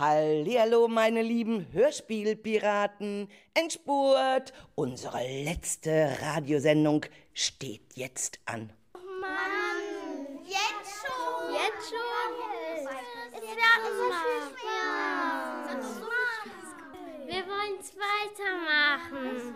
[0.00, 3.28] Hallihallo, meine lieben Hörspielpiraten.
[3.52, 4.54] Endspurt.
[4.74, 8.72] Unsere letzte Radiosendung steht jetzt an.
[8.94, 11.52] Mann, jetzt schon?
[11.52, 12.32] Jetzt schon?
[13.30, 15.68] Es wird so viel Spaß.
[17.26, 19.54] Wir wollen es weitermachen.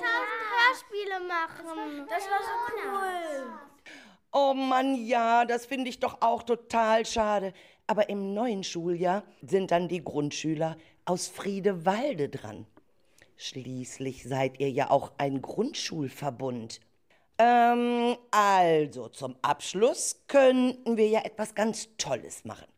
[0.00, 2.08] Tausend Hörspiele machen.
[2.08, 2.56] Das war so
[2.88, 3.60] cool.
[4.32, 7.52] Oh Mann, ja, das finde ich doch auch total schade.
[7.90, 12.64] Aber im neuen Schuljahr sind dann die Grundschüler aus Friedewalde dran.
[13.36, 16.78] Schließlich seid ihr ja auch ein Grundschulverbund.
[17.38, 22.68] Ähm, also zum Abschluss könnten wir ja etwas ganz Tolles machen.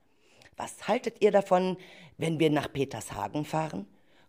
[0.57, 1.77] Was haltet ihr davon,
[2.17, 3.87] wenn wir nach Petershagen fahren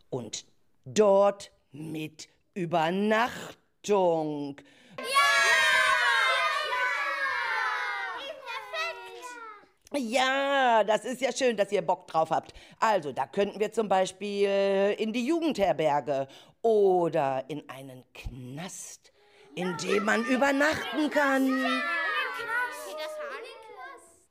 [0.09, 0.45] und
[0.83, 4.57] dort mit Übernachtung?
[4.97, 5.32] Ja,
[9.93, 12.53] das ist ja schön, dass ihr Bock drauf habt.
[12.79, 16.27] Also, da könnten wir zum Beispiel in die Jugendherberge
[16.61, 19.11] oder in einen Knast,
[19.55, 21.63] in dem man übernachten kann.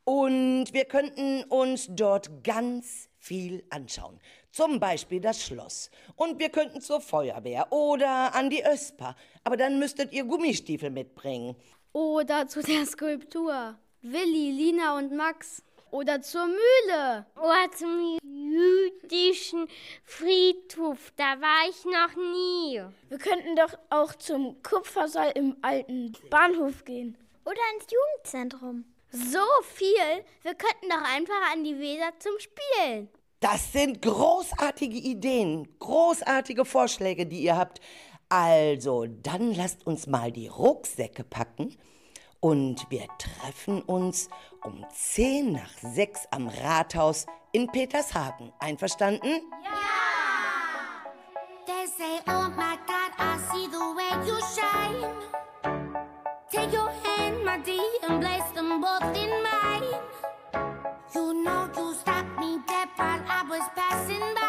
[0.04, 4.18] Und wir könnten uns dort ganz viel anschauen.
[4.50, 5.90] Zum Beispiel das Schloss.
[6.16, 9.14] Und wir könnten zur Feuerwehr oder an die Ösper.
[9.44, 11.54] Aber dann müsstet ihr Gummistiefel mitbringen.
[11.92, 13.78] Oder zu der Skulptur.
[14.02, 15.62] Willi, Lina und Max.
[15.92, 17.26] Oder zur Mühle.
[17.36, 19.68] Oder zum jüdischen
[20.04, 21.12] Friedhof.
[21.16, 22.82] Da war ich noch nie.
[23.08, 27.16] Wir könnten doch auch zum Kupfersaal im alten Bahnhof gehen.
[27.44, 28.84] Oder ins Jugendzentrum.
[29.12, 30.24] So viel.
[30.42, 33.08] Wir könnten doch einfach an die Weser zum Spielen.
[33.38, 37.80] Das sind großartige Ideen, großartige Vorschläge, die ihr habt.
[38.28, 41.76] Also, dann lasst uns mal die Rucksäcke packen
[42.42, 44.28] und wir treffen uns
[44.64, 48.52] um 10 nach 6 am Rathaus in Petershagen.
[48.58, 49.40] Einverstanden?
[51.66, 55.08] They say, oh my God, I see the way you shine.
[56.50, 59.94] Take your hand, my dear, and place them both in mine.
[61.14, 64.41] You know you stopped me dead while I was passing by.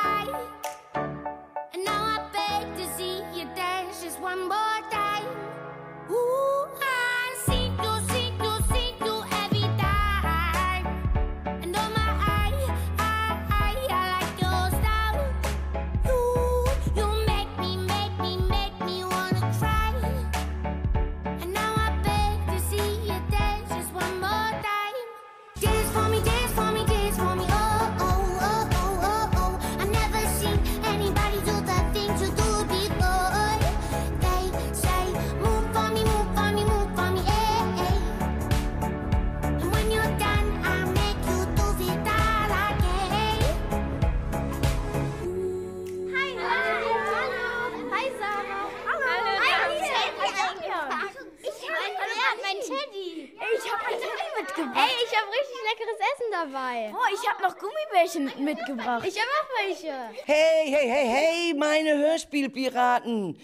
[54.75, 56.91] Ey, ich habe richtig leckeres Essen dabei.
[56.94, 59.06] Oh, ich habe noch Gummibärchen mitgebracht.
[59.07, 59.94] Ich habe auch welche.
[60.25, 63.38] Hey, hey, hey, hey, meine Hörspielpiraten.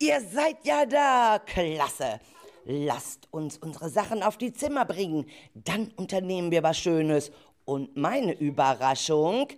[0.00, 1.38] Ihr seid ja da.
[1.38, 2.20] Klasse.
[2.64, 5.28] Lasst uns unsere Sachen auf die Zimmer bringen.
[5.54, 7.30] Dann unternehmen wir was Schönes.
[7.64, 9.48] Und meine Überraschung,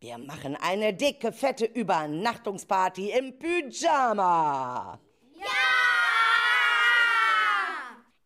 [0.00, 4.98] wir machen eine dicke, fette Übernachtungsparty im Pyjama.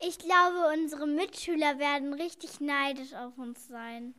[0.00, 4.14] Ich glaube, unsere Mitschüler werden richtig neidisch auf uns sein.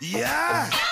[0.00, 0.70] Yeah!
[0.70, 0.89] Everybody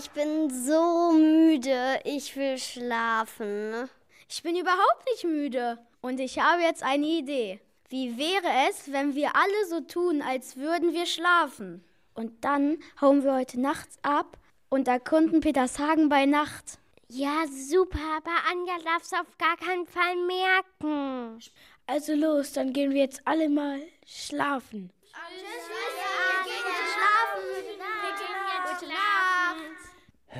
[0.00, 2.00] ich bin so müde.
[2.04, 3.90] Ich will schlafen.
[4.30, 5.78] Ich bin überhaupt nicht müde.
[6.00, 7.60] Und ich habe jetzt eine Idee.
[7.90, 11.84] Wie wäre es, wenn wir alle so tun, als würden wir schlafen?
[12.14, 14.38] Und dann hauen wir heute nachts ab
[14.70, 16.78] und erkunden Petershagen bei Nacht.
[17.08, 21.40] Ja, super, aber Anja darf es auf gar keinen Fall merken.
[21.86, 24.90] Also los, dann gehen wir jetzt alle mal schlafen.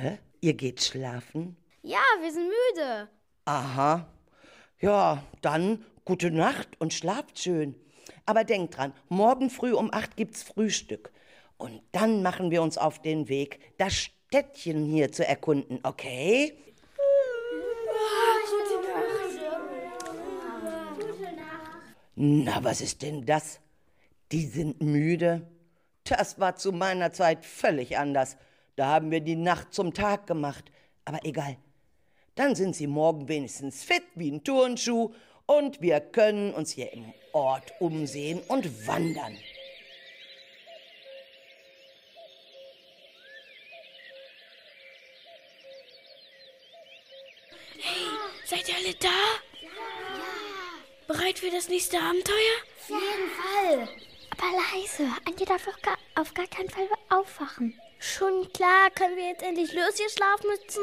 [0.01, 0.17] Hä?
[0.39, 1.55] Ihr geht schlafen?
[1.83, 3.07] Ja, wir sind müde.
[3.45, 4.07] Aha.
[4.79, 7.75] Ja, dann gute Nacht und schlaft schön.
[8.25, 11.11] Aber denkt dran, morgen früh um acht gibt's Frühstück.
[11.57, 16.57] Und dann machen wir uns auf den Weg, das Städtchen hier zu erkunden, okay?
[22.15, 23.59] Na, was ist denn das?
[24.31, 25.47] Die sind müde.
[26.05, 28.35] Das war zu meiner Zeit völlig anders.
[28.75, 30.71] Da haben wir die Nacht zum Tag gemacht.
[31.05, 31.57] Aber egal.
[32.35, 35.13] Dann sind sie morgen wenigstens fit wie ein Turnschuh
[35.45, 39.37] und wir können uns hier im Ort umsehen und wandern.
[48.45, 49.07] Seid ihr alle da?
[49.61, 49.69] Ja.
[51.07, 52.35] Bereit für das nächste Abenteuer?
[52.79, 53.87] Auf jeden Fall.
[54.31, 55.03] Aber leise.
[55.25, 57.80] Anja darf auch gar, auf gar keinen Fall aufwachen.
[58.01, 60.81] Schon klar, können wir jetzt endlich los, ihr Schlafmützen?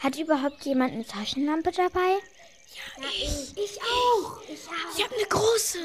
[0.00, 2.18] Hat überhaupt jemand eine Taschenlampe dabei?
[2.98, 3.56] Ja, ich.
[3.56, 4.42] Ich auch.
[4.46, 4.96] Ich auch.
[4.96, 5.78] Ich habe eine große.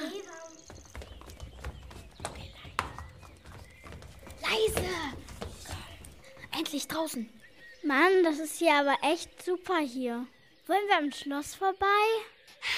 [4.41, 4.87] Leise.
[6.51, 7.29] Endlich draußen.
[7.83, 10.27] Mann, das ist hier aber echt super hier.
[10.65, 11.85] Wollen wir am Schloss vorbei?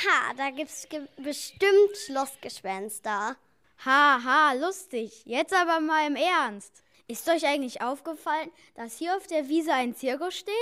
[0.05, 3.35] Ha, da gibt's ge bestimmt Schlossgespenster.
[3.83, 5.23] Ha, ha, lustig.
[5.25, 6.83] Jetzt aber mal im Ernst.
[7.11, 10.53] Ist euch eigentlich aufgefallen, dass hier auf der Wiese ein Zirkus steht?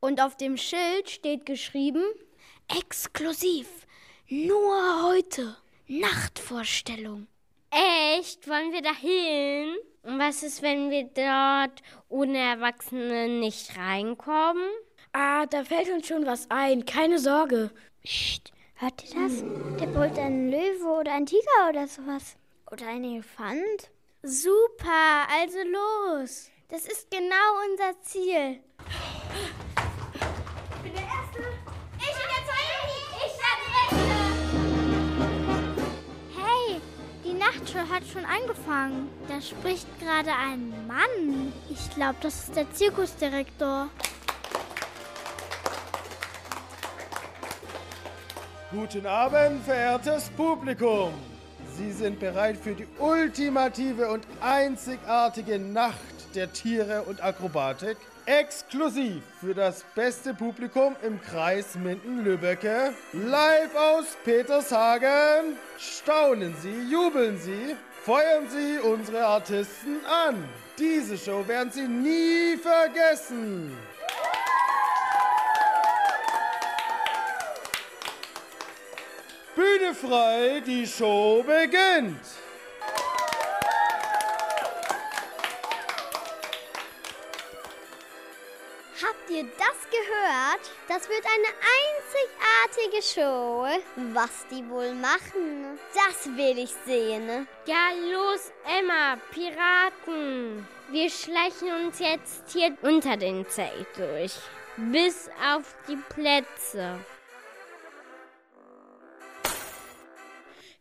[0.00, 2.04] Und auf dem Schild steht geschrieben,
[2.68, 3.86] Exklusiv.
[4.28, 5.56] Nur heute.
[5.88, 7.26] Nachtvorstellung.
[7.70, 8.46] Echt?
[8.46, 9.76] Wollen wir da hin?
[10.02, 11.80] Und was ist, wenn wir dort
[12.10, 14.68] ohne Erwachsene nicht reinkommen?
[15.14, 16.84] Ah, da fällt uns schon was ein.
[16.84, 17.70] Keine Sorge.
[18.02, 19.42] Psst, hört ihr das?
[19.80, 22.36] Der brüllt ein Löwe oder ein Tiger oder sowas.
[22.70, 23.90] Oder ein Elefant.
[24.24, 26.50] Super, also los.
[26.68, 27.34] Das ist genau
[27.70, 28.60] unser Ziel.
[36.34, 36.80] Hey,
[37.24, 39.08] die Nachtshow hat schon angefangen.
[39.28, 41.52] Da spricht gerade ein Mann.
[41.68, 43.88] Ich glaube, das ist der Zirkusdirektor.
[48.70, 51.12] Guten Abend, verehrtes Publikum.
[51.76, 55.98] Sie sind bereit für die ultimative und einzigartige Nacht
[56.34, 57.96] der Tiere und Akrobatik?
[58.26, 62.92] Exklusiv für das beste Publikum im Kreis Minden-Lübbecke.
[63.12, 65.56] Live aus Petershagen.
[65.78, 67.74] Staunen Sie, jubeln Sie,
[68.04, 70.48] feuern Sie unsere Artisten an.
[70.78, 73.76] Diese Show werden Sie nie vergessen.
[79.54, 82.26] Bühne frei, die Show beginnt.
[89.00, 90.70] Habt ihr das gehört?
[90.88, 93.66] Das wird eine einzigartige Show.
[94.12, 97.46] Was die wohl machen, das will ich sehen.
[97.66, 100.66] Ja, los, Emma, Piraten.
[100.90, 104.34] Wir schleichen uns jetzt hier unter den Zelt durch.
[104.76, 106.98] Bis auf die Plätze.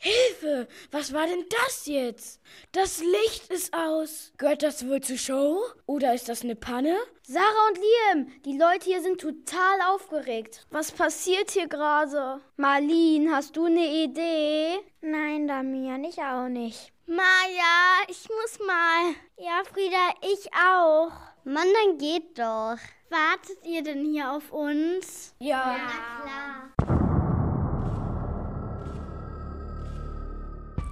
[0.03, 0.67] Hilfe!
[0.91, 2.41] Was war denn das jetzt?
[2.73, 4.33] Das Licht ist aus.
[4.37, 5.61] Gehört das wohl zur Show?
[5.85, 6.97] Oder ist das eine Panne?
[7.21, 10.67] Sarah und Liam, die Leute hier sind total aufgeregt.
[10.71, 12.41] Was passiert hier gerade?
[12.57, 14.79] Marlene, hast du eine Idee?
[14.99, 16.91] Nein, Damian, ich auch nicht.
[17.05, 19.13] Maja, ich muss mal.
[19.37, 21.13] Ja, Frieda, ich auch.
[21.45, 22.77] Mann, dann geht doch.
[23.09, 25.33] Wartet ihr denn hier auf uns?
[25.39, 25.77] Ja.
[26.21, 27.02] Klar.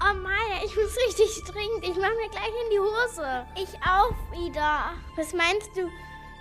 [0.03, 1.83] Oh Maja, ich muss richtig dringend.
[1.83, 3.45] Ich mach mir gleich in die Hose.
[3.55, 4.93] Ich auch wieder.
[5.15, 5.89] Was meinst du,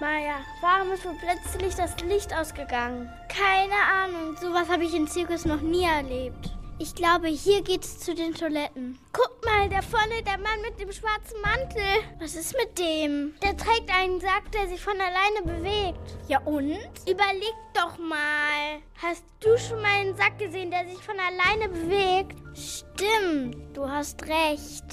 [0.00, 0.36] Maja?
[0.62, 3.10] Warum ist wohl plötzlich das Licht ausgegangen?
[3.28, 4.34] Keine Ahnung.
[4.40, 6.50] Sowas habe ich in Zirkus noch nie erlebt.
[6.82, 8.98] Ich glaube, hier geht's zu den Toiletten.
[9.12, 11.82] Guck mal, da vorne der Mann mit dem schwarzen Mantel.
[12.18, 13.34] Was ist mit dem?
[13.42, 16.16] Der trägt einen Sack, der sich von alleine bewegt.
[16.26, 16.78] Ja und?
[17.06, 18.80] Überleg doch mal.
[18.96, 22.38] Hast du schon mal einen Sack gesehen, der sich von alleine bewegt?
[22.56, 24.86] Stimmt, du hast recht.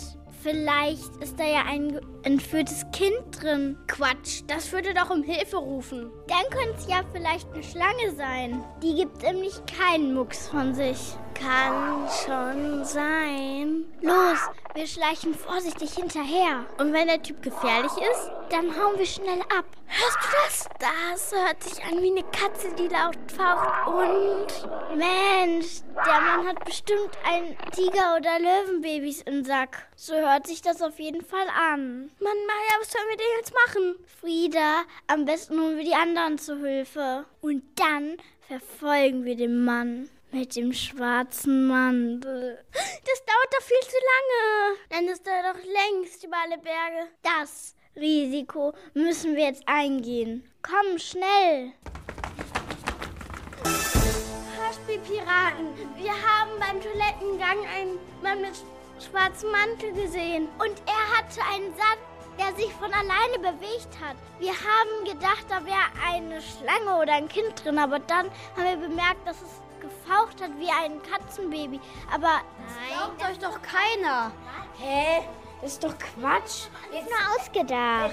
[0.44, 3.78] Vielleicht ist da ja ein entführtes Kind drin.
[3.88, 6.12] Quatsch, das würde doch um Hilfe rufen.
[6.28, 8.62] Dann könnte es ja vielleicht eine Schlange sein.
[8.84, 11.16] Die gibt nämlich keinen Mucks von sich.
[11.34, 13.86] Kann schon sein.
[14.02, 14.40] Los,
[14.74, 16.66] wir schleichen vorsichtig hinterher.
[16.80, 18.32] Und wenn der Typ gefährlich ist?
[18.50, 19.66] Dann hauen wir schnell ab.
[19.86, 20.70] Hörst du das?
[20.80, 23.88] Das hört sich an wie eine Katze, die laut faucht.
[23.88, 29.88] Und Mensch, der Mann hat bestimmt ein Tiger- oder Löwenbabys im Sack.
[29.96, 32.10] So hört sich das auf jeden Fall an.
[32.20, 33.96] Mann, Maja, was sollen wir denn jetzt machen?
[34.20, 37.26] Frieda, am besten holen wir die anderen zu Hilfe.
[37.42, 42.64] Und dann verfolgen wir den Mann mit dem schwarzen Mantel.
[42.74, 44.78] Das dauert doch viel zu lange.
[44.90, 47.08] Dann ist er doch längst über alle Berge.
[47.22, 50.44] Das Risiko müssen wir jetzt eingehen.
[50.64, 51.74] Komm, schnell.
[54.58, 58.56] Hörspielpiraten, wir haben beim Toilettengang einen Mann mit
[59.00, 60.48] schwarzem Mantel gesehen.
[60.60, 62.07] Und er hatte einen Satz,
[62.38, 64.16] der sich von alleine bewegt hat.
[64.40, 68.78] Wir haben gedacht, da wäre eine Schlange oder ein Kind drin, aber dann haben wir
[68.88, 71.80] bemerkt, dass es gefaucht hat wie ein Katzenbaby.
[72.14, 72.42] Aber
[72.90, 74.32] Glaubt euch doch keiner.
[74.78, 75.24] Hä?
[75.62, 76.68] Das ist doch Quatsch.
[76.92, 78.12] ist nur ausgedacht.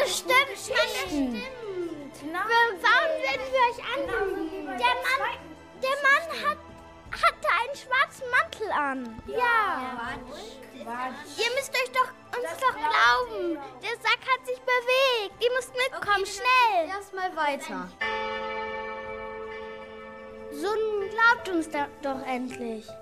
[0.00, 1.42] Das stimmt, das stimmt.
[2.22, 4.66] Warum werden wir euch anlügen?
[4.66, 5.38] Der Mann,
[5.82, 6.58] der Mann hat,
[7.22, 9.22] hatte einen schwarzen Mantel an.
[9.26, 10.18] Ja.
[10.76, 13.58] Ihr müsst euch doch uns doch glauben.
[13.82, 15.42] Der Sack hat sich bewegt.
[15.42, 16.88] Ihr müsst mitkommen, schnell.
[16.88, 17.88] Erstmal weiter.
[20.52, 20.68] So
[21.10, 22.86] glaubt uns da doch endlich.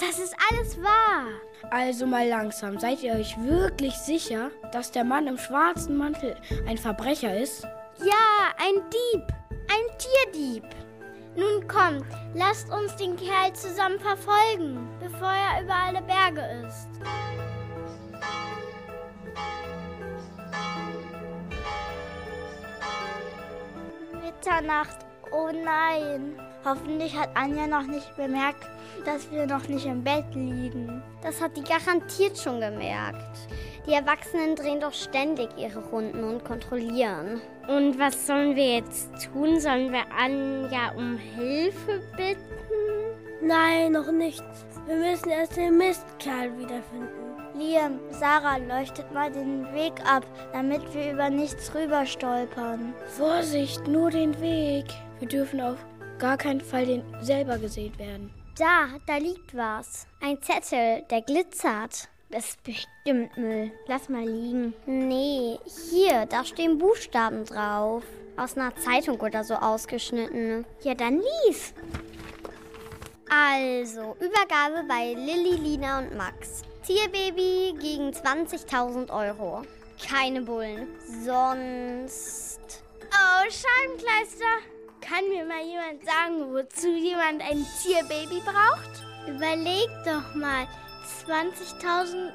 [0.00, 1.26] Das ist alles wahr.
[1.70, 2.78] Also mal langsam.
[2.78, 7.64] Seid ihr euch wirklich sicher, dass der Mann im schwarzen Mantel ein Verbrecher ist?
[7.98, 9.26] Ja, ein Dieb.
[9.50, 10.64] Ein Tierdieb.
[11.38, 12.04] Nun kommt,
[12.34, 16.88] lasst uns den Kerl zusammen verfolgen, bevor er über alle Berge ist.
[24.20, 24.98] Mitternacht.
[25.30, 26.34] Oh nein.
[26.64, 28.68] Hoffentlich hat Anja noch nicht bemerkt,
[29.04, 31.04] dass wir noch nicht im Bett liegen.
[31.22, 33.48] Das hat die garantiert schon gemerkt.
[33.88, 37.40] Die Erwachsenen drehen doch ständig ihre Runden und kontrollieren.
[37.68, 39.58] Und was sollen wir jetzt tun?
[39.60, 42.38] Sollen wir Anja um Hilfe bitten?
[43.40, 44.44] Nein, noch nicht.
[44.86, 47.28] Wir müssen erst den Mistkerl wiederfinden.
[47.54, 52.92] Liam, Sarah, leuchtet mal den Weg ab, damit wir über nichts rüber stolpern.
[53.16, 54.84] Vorsicht, nur den Weg.
[55.18, 55.78] Wir dürfen auf
[56.18, 58.30] gar keinen Fall den selber gesehen werden.
[58.58, 60.06] Da, da liegt was.
[60.20, 62.10] Ein Zettel, der glitzert.
[62.30, 63.72] Das ist bestimmt Müll.
[63.86, 64.74] Lass mal liegen.
[64.84, 65.58] Nee,
[65.90, 68.04] hier, da stehen Buchstaben drauf.
[68.36, 70.66] Aus einer Zeitung oder so ausgeschnitten.
[70.82, 71.72] Ja, dann lies.
[73.30, 76.62] Also, Übergabe bei Lilly, Lina und Max.
[76.86, 79.62] Tierbaby gegen 20.000 Euro.
[80.06, 80.86] Keine Bullen.
[81.24, 82.82] Sonst.
[83.10, 84.44] Oh, Scheibenkleister.
[85.00, 89.02] Kann mir mal jemand sagen, wozu jemand ein Tierbaby braucht?
[89.26, 90.66] Überleg doch mal.
[91.26, 92.30] 20.000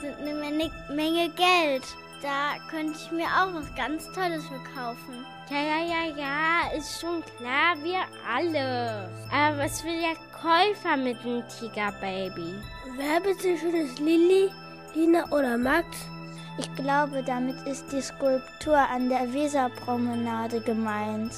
[0.00, 1.84] sind eine Menge, Menge Geld.
[2.22, 5.24] Da könnte ich mir auch was ganz Tolles für kaufen.
[5.50, 9.08] Ja, ja, ja, ja, ist schon klar, wir alle.
[9.32, 12.54] Aber was will der Käufer mit dem Tigerbaby?
[12.96, 14.50] Wer bitte schön ist Lilly,
[14.94, 15.86] Lina oder Max?
[16.58, 21.32] Ich glaube, damit ist die Skulptur an der Weserpromenade gemeint.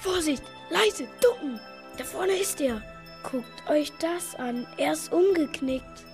[0.00, 1.60] Vorsicht, leise, ducken.
[1.96, 2.82] Da vorne ist er.
[3.22, 4.66] Guckt euch das an.
[4.76, 6.05] Er ist umgeknickt.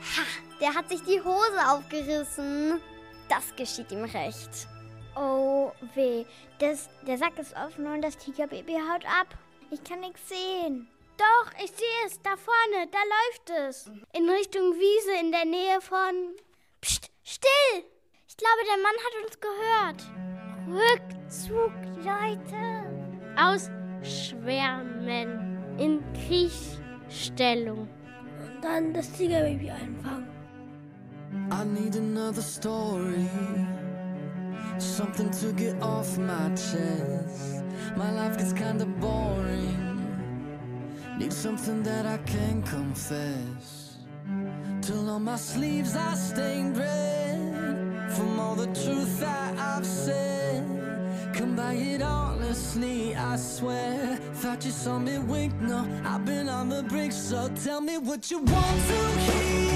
[0.00, 0.22] Ha,
[0.60, 2.80] der hat sich die Hose aufgerissen.
[3.28, 4.68] Das geschieht ihm recht.
[5.16, 6.24] Oh weh,
[6.58, 9.26] das, der Sack ist offen und das Tigerbaby haut ab.
[9.70, 10.88] Ich kann nichts sehen.
[11.18, 12.22] Doch, ich sehe es.
[12.22, 13.90] Da vorne, da läuft es.
[14.12, 16.36] In Richtung Wiese in der Nähe von...
[16.80, 17.84] Psst, still!
[18.28, 20.04] Ich glaube, der Mann hat uns gehört.
[20.68, 21.72] Rückzug,
[22.04, 22.62] Leute.
[24.00, 25.18] Ausschwärmen.
[25.78, 27.88] In Kriechstellung.
[28.60, 29.08] Dann das
[29.70, 30.26] einfangen.
[31.50, 33.28] I need another story.
[34.78, 37.62] Something to get off my chest.
[37.96, 39.76] My life gets kinda boring.
[41.18, 43.98] Need something that I can confess.
[44.80, 48.10] Till on my sleeves I stained red.
[48.10, 50.37] From all the truth that I've said.
[51.38, 54.16] Come by it honestly, I swear.
[54.42, 57.12] Thought you saw me wink, no, I've been on the brink.
[57.12, 59.67] So tell me what you want to hear.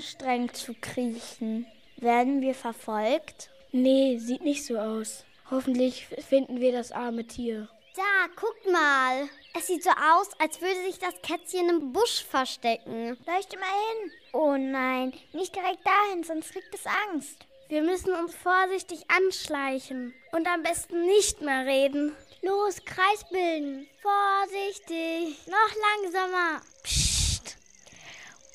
[0.00, 1.66] Anstrengend zu kriechen.
[1.98, 3.50] Werden wir verfolgt?
[3.70, 5.24] Nee, sieht nicht so aus.
[5.50, 7.68] Hoffentlich finden wir das arme Tier.
[7.94, 9.28] Da, guckt mal.
[9.54, 13.18] Es sieht so aus, als würde sich das Kätzchen im Busch verstecken.
[13.26, 14.12] Leuchte mal hin.
[14.32, 17.44] Oh nein, nicht direkt dahin, sonst kriegt es Angst.
[17.68, 22.16] Wir müssen uns vorsichtig anschleichen und am besten nicht mehr reden.
[22.40, 23.86] Los, Kreis bilden.
[24.00, 25.36] Vorsichtig.
[25.46, 26.62] Noch langsamer.
[26.84, 27.09] Psst.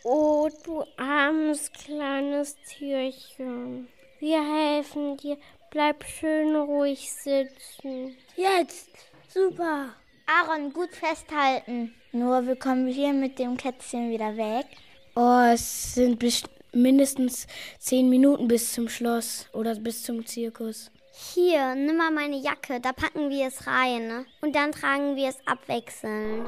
[0.08, 3.88] Oh, du armes kleines Tierchen.
[4.20, 5.36] Wir helfen dir.
[5.72, 8.16] Bleib schön ruhig sitzen.
[8.36, 8.92] Jetzt!
[9.28, 9.96] Super!
[10.28, 11.96] Aaron, gut festhalten.
[12.12, 14.68] Nur, wir kommen hier mit dem Kätzchen wieder weg.
[15.16, 17.48] Oh, es sind bis mindestens
[17.80, 20.92] zehn Minuten bis zum Schloss oder bis zum Zirkus.
[21.34, 24.08] Hier, nimm mal meine Jacke, da packen wir es rein.
[24.08, 24.26] ne?
[24.42, 26.46] Und dann tragen wir es abwechselnd.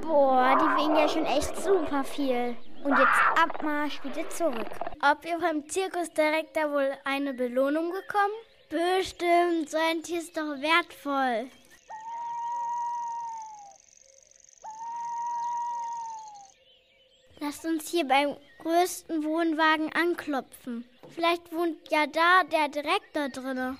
[0.00, 2.54] Boah, die wiegen ja schon echt super viel.
[2.84, 4.68] Und jetzt Abmarsch wieder zurück.
[5.00, 8.34] Ob wir beim Zirkusdirektor wohl eine Belohnung bekommen?
[8.68, 11.50] Bestimmt, so ein Tier ist doch wertvoll.
[17.40, 20.86] Lasst uns hier beim größten Wohnwagen anklopfen.
[21.14, 23.78] Vielleicht wohnt ja da der Direktor drinne.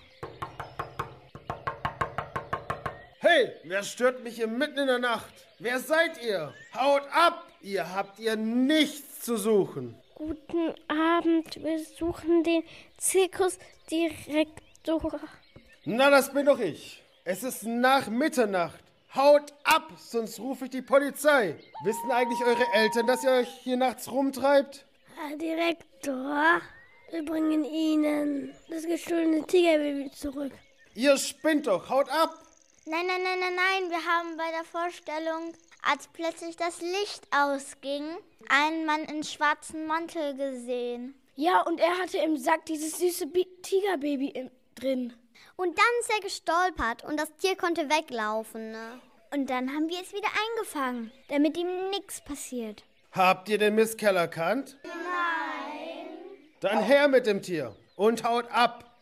[3.19, 5.33] Hey, wer stört mich hier mitten in der Nacht?
[5.59, 6.55] Wer seid ihr?
[6.75, 7.54] Haut ab!
[7.65, 9.95] Ihr habt ihr nichts zu suchen.
[10.15, 12.63] Guten Abend, wir suchen den
[12.99, 15.19] Zirkusdirektor.
[15.87, 17.03] Na, das bin doch ich.
[17.25, 18.81] Es ist nach Mitternacht.
[19.15, 21.57] Haut ab, sonst rufe ich die Polizei.
[21.85, 24.85] Wissen eigentlich eure Eltern, dass ihr euch hier nachts rumtreibt?
[25.17, 26.61] Herr Direktor,
[27.13, 30.53] wir bringen Ihnen das gestohlene Tigerbaby zurück.
[30.95, 32.45] Ihr spinnt doch, haut ab!
[32.87, 33.89] Nein, nein, nein, nein, nein.
[33.89, 35.55] Wir haben bei der Vorstellung,
[35.91, 38.05] als plötzlich das Licht ausging,
[38.49, 41.15] einen Mann in schwarzen Mantel gesehen.
[41.37, 45.13] Ja, und er hatte im Sack dieses süße Bi Tigerbaby im, drin.
[45.57, 48.73] Und dann ist er gestolpert und das Tier konnte weglaufen.
[48.73, 49.01] Ne?
[49.33, 52.85] Und dann haben wir es wieder eingefangen, damit ihm nichts passiert.
[53.13, 54.77] Habt ihr den Mistkerl erkannt?
[54.85, 56.09] Nein.
[56.61, 58.94] Dann her mit dem Tier und haut ab.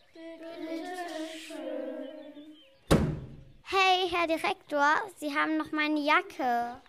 [3.65, 6.81] Hey, Herr Direktor, Sie haben noch meine Jacke.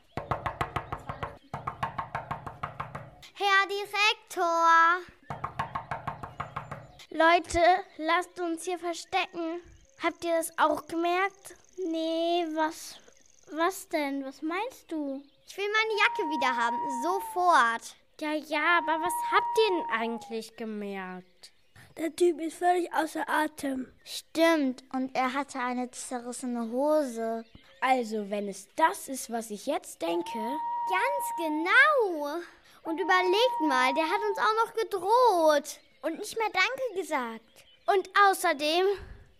[3.34, 4.98] Herr Direktor.
[7.10, 7.60] Leute,
[7.96, 9.62] lasst uns hier verstecken.
[10.02, 11.56] Habt ihr das auch gemerkt?
[11.78, 12.98] Nee, was.
[13.52, 14.24] Was denn?
[14.24, 15.22] Was meinst du?
[15.46, 16.76] Ich will meine Jacke wieder haben.
[17.04, 17.96] Sofort.
[18.20, 21.33] Ja, ja, aber was habt ihr denn eigentlich gemerkt?
[21.96, 23.86] Der Typ ist völlig außer Atem.
[24.04, 27.44] Stimmt, und er hatte eine zerrissene Hose.
[27.80, 30.38] Also, wenn es das ist, was ich jetzt denke.
[30.90, 32.38] Ganz genau.
[32.82, 35.80] Und überlegt mal, der hat uns auch noch gedroht.
[36.02, 37.64] Und nicht mehr Danke gesagt.
[37.86, 38.86] Und außerdem,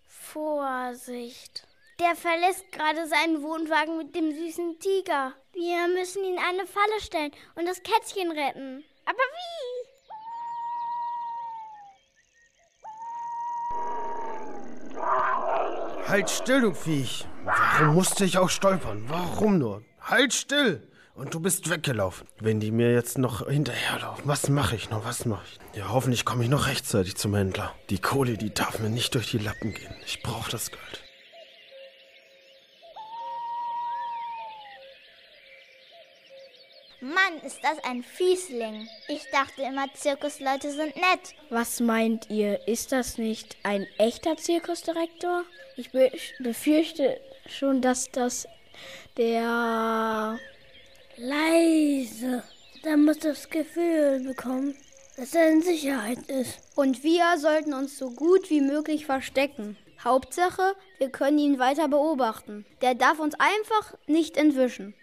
[0.07, 1.67] Vorsicht.
[1.99, 5.35] Der verlässt gerade seinen Wohnwagen mit dem süßen Tiger.
[5.53, 8.85] Wir müssen ihn eine Falle stellen und das Kätzchen retten.
[9.07, 9.74] Aber wie?
[16.07, 17.27] Halt still, du Viech.
[17.45, 19.05] Warum musste ich auch stolpern?
[19.09, 19.83] Warum nur?
[20.01, 20.87] Halt still!
[21.15, 22.27] Und du bist weggelaufen.
[22.41, 25.05] Wenn die mir jetzt noch hinterherlaufen, was mache ich noch?
[25.05, 25.79] Was mache ich?
[25.79, 27.73] Ja, hoffentlich komme ich noch rechtzeitig zum Händler.
[27.91, 29.95] Die Kohle, die darf mir nicht durch die Lappen gehen.
[30.05, 31.04] Ich brauche das Geld.
[37.05, 38.89] Mann, ist das ein Fiesling.
[39.09, 41.35] Ich dachte immer, Zirkusleute sind nett.
[41.51, 42.67] Was meint ihr?
[42.67, 45.45] Ist das nicht ein echter Zirkusdirektor?
[45.77, 48.49] Ich be befürchte schon, dass das
[49.19, 50.39] der.
[51.17, 52.43] Leise.
[52.83, 54.75] Da muss das Gefühl bekommen,
[55.19, 56.59] dass er in Sicherheit ist.
[56.75, 59.77] Und wir sollten uns so gut wie möglich verstecken.
[60.03, 62.65] Hauptsache, wir können ihn weiter beobachten.
[62.81, 64.95] Der darf uns einfach nicht entwischen.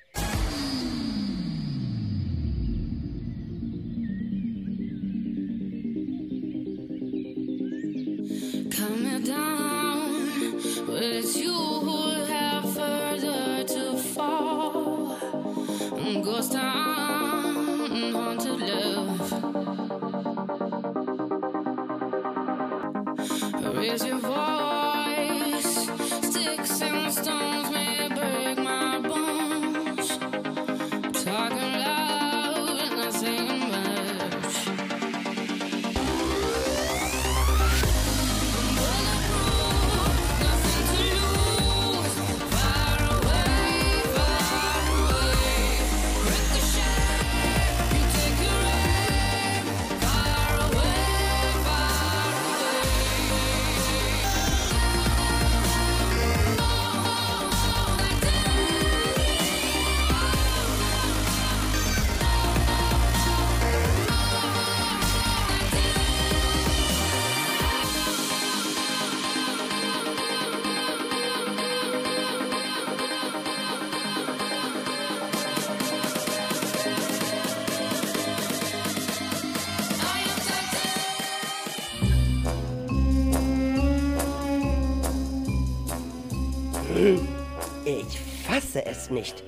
[87.84, 89.44] Ich fasse es nicht.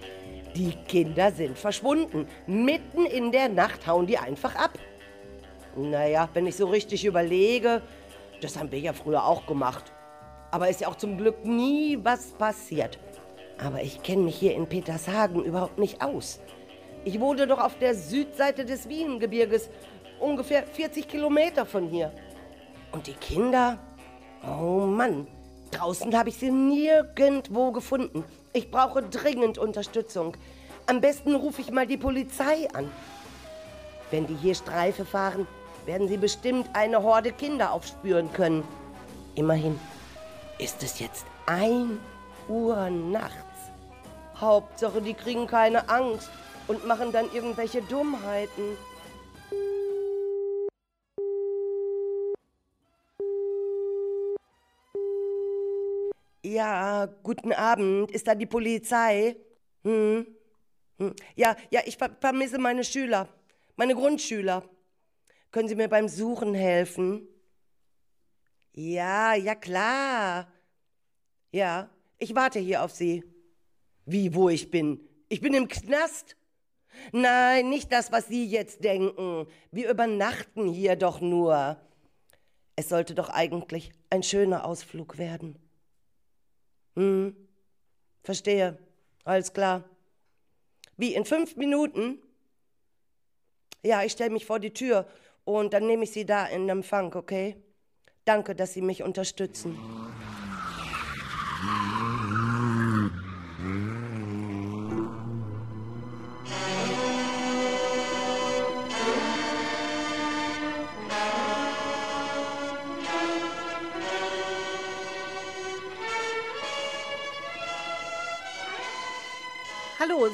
[0.56, 2.28] Die Kinder sind verschwunden.
[2.48, 4.80] Mitten in der Nacht hauen die einfach ab.
[5.76, 7.84] Naja, wenn ich so richtig überlege,
[8.42, 9.92] das haben wir ja früher auch gemacht.
[10.50, 12.98] Aber ist ja auch zum Glück nie was passiert.
[13.63, 16.39] Aber ich kenne mich hier in Petershagen überhaupt nicht aus.
[17.06, 19.70] Ich wohne doch auf der Südseite des Wiehengebirges,
[20.20, 22.12] ungefähr 40 Kilometer von hier.
[22.92, 23.78] Und die Kinder?
[24.44, 25.28] Oh Mann,
[25.73, 28.23] draußen habe ich sie nirgendwo gefunden.
[28.53, 30.36] Ich brauche dringend Unterstützung.
[30.86, 32.91] Am besten rufe ich mal die Polizei an.
[34.12, 35.47] Wenn die hier Streife fahren,
[35.86, 38.63] werden sie bestimmt eine Horde Kinder aufspüren können.
[39.36, 39.79] Immerhin
[40.59, 41.99] ist es jetzt ein
[42.47, 43.33] Uhr nachts.
[44.39, 46.29] Hauptsache, die kriegen keine Angst
[46.67, 48.77] und machen dann irgendwelche Dummheiten.
[56.45, 58.12] Ja, guten Abend.
[58.12, 59.38] Ist da die Polizei?
[59.84, 60.27] Hm?
[60.99, 61.15] Hm.
[61.36, 63.29] Ja, ja, ich ver vermisse meine Schüler,
[63.77, 64.63] meine Grundschüler.
[65.51, 67.27] Können Sie mir beim Suchen helfen?
[68.73, 70.51] Ja, ja klar.
[71.51, 73.23] Ja, ich warte hier auf Sie.
[74.06, 74.99] Wie, wo ich bin?
[75.29, 76.36] Ich bin im Knast?
[77.12, 79.47] Nein, nicht das, was Sie jetzt denken.
[79.71, 81.77] Wir übernachten hier doch nur.
[82.75, 85.62] Es sollte doch eigentlich ein schöner Ausflug werden.
[86.95, 87.36] Hm,
[88.23, 88.77] verstehe.
[89.23, 89.84] Alles klar.
[90.97, 92.19] Wie, in fünf Minuten?
[93.84, 95.08] Ja, ich stelle mich vor die Tür
[95.43, 97.58] und dann nehme ich Sie da in Empfang, okay?
[98.25, 99.77] Danke, dass Sie mich unterstützen.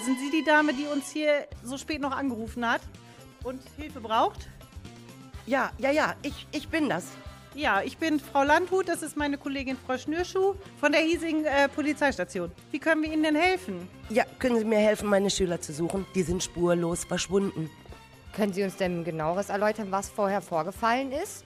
[0.05, 2.81] Sind Sie die Dame, die uns hier so spät noch angerufen hat
[3.43, 4.47] und Hilfe braucht?
[5.45, 7.05] Ja, ja, ja, ich, ich bin das.
[7.55, 11.67] Ja, ich bin Frau Landhut, das ist meine Kollegin Frau Schnürschuh von der hiesigen äh,
[11.67, 12.51] Polizeistation.
[12.71, 13.89] Wie können wir Ihnen denn helfen?
[14.09, 16.05] Ja, können Sie mir helfen, meine Schüler zu suchen?
[16.13, 17.69] Die sind spurlos verschwunden.
[18.35, 21.43] Können Sie uns denn genaueres erläutern, was vorher vorgefallen ist?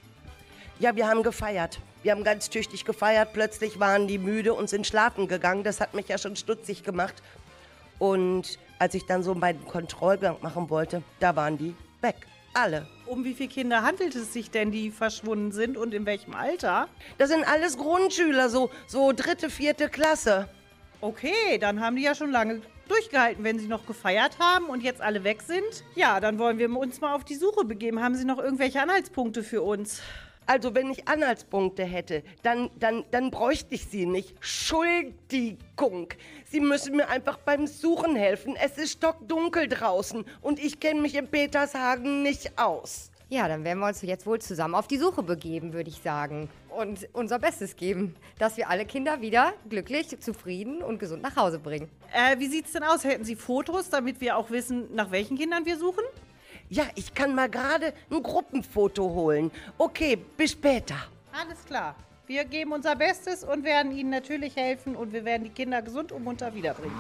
[0.80, 1.80] Ja, wir haben gefeiert.
[2.04, 3.30] Wir haben ganz tüchtig gefeiert.
[3.32, 5.64] Plötzlich waren die müde und sind schlafen gegangen.
[5.64, 7.24] Das hat mich ja schon stutzig gemacht.
[8.04, 12.28] Und als ich dann so meinen Kontrollgang machen wollte, da waren die weg.
[12.54, 12.86] Alle.
[13.06, 16.90] Um wie viele Kinder handelt es sich denn, die verschwunden sind und in welchem Alter?
[17.18, 20.50] Das sind alles Grundschüler, so, so dritte, vierte Klasse.
[21.00, 25.00] Okay, dann haben die ja schon lange durchgehalten, wenn sie noch gefeiert haben und jetzt
[25.00, 25.86] alle weg sind.
[25.96, 28.04] Ja, dann wollen wir uns mal auf die Suche begeben.
[28.04, 30.02] Haben Sie noch irgendwelche Anhaltspunkte für uns?
[30.46, 34.36] Also, wenn ich Anhaltspunkte hätte, dann, dann, dann bräuchte ich sie nicht.
[34.40, 36.10] Schuldigung.
[36.46, 38.56] Sie müssen mir einfach beim Suchen helfen.
[38.56, 43.12] Es ist stockdunkel draußen und ich kenne mich in Petershagen nicht aus.
[43.30, 46.50] Ja, dann werden wir uns jetzt wohl zusammen auf die Suche begeben, würde ich sagen.
[46.70, 51.58] Und unser Bestes geben, dass wir alle Kinder wieder glücklich, zufrieden und gesund nach Hause
[51.58, 51.90] bringen.
[52.14, 53.04] Äh, wie sieht's denn aus?
[53.04, 56.04] Hätten Sie Fotos, damit wir auch wissen, nach welchen Kindern wir suchen?
[56.74, 59.52] Ja, ich kann mal gerade ein Gruppenfoto holen.
[59.78, 60.96] Okay, bis später.
[61.32, 61.96] Alles klar.
[62.26, 66.12] Wir geben unser Bestes und werden Ihnen natürlich helfen und wir werden die Kinder gesund
[66.12, 66.96] und munter wiederbringen.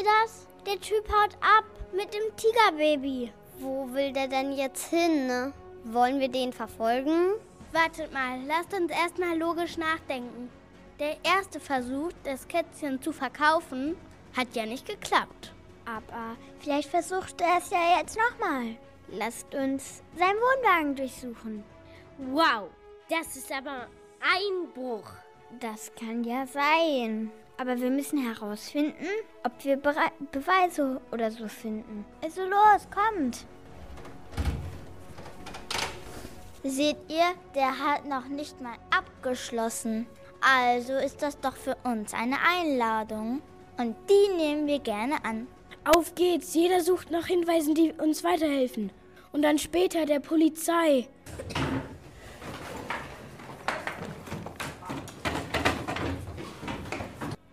[0.00, 0.46] Ihr das?
[0.66, 3.32] Der Typ haut ab mit dem Tigerbaby.
[3.58, 5.26] Wo will der denn jetzt hin?
[5.26, 5.52] Ne?
[5.84, 7.34] Wollen wir den verfolgen?
[7.72, 10.50] Wartet mal, lasst uns erstmal logisch nachdenken.
[10.98, 13.96] Der erste Versuch, das Kätzchen zu verkaufen,
[14.36, 15.52] hat ja nicht geklappt.
[15.84, 18.76] Aber vielleicht versucht er es ja jetzt nochmal.
[19.08, 21.64] Lasst uns seinen Wohnwagen durchsuchen.
[22.18, 22.68] Wow,
[23.08, 23.86] das ist aber
[24.20, 25.10] Einbruch.
[25.58, 27.32] Das kann ja sein.
[27.60, 29.04] Aber wir müssen herausfinden,
[29.44, 32.06] ob wir Bere Beweise oder so finden.
[32.24, 33.44] Also los, kommt.
[36.64, 40.06] Seht ihr, der hat noch nicht mal abgeschlossen.
[40.40, 43.42] Also ist das doch für uns eine Einladung.
[43.76, 45.46] Und die nehmen wir gerne an.
[45.84, 46.54] Auf geht's.
[46.54, 48.90] Jeder sucht nach Hinweisen, die uns weiterhelfen.
[49.32, 51.08] Und dann später der Polizei.